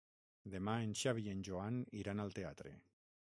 [0.53, 2.75] Demà en Xavi i en Joan iran al teatre.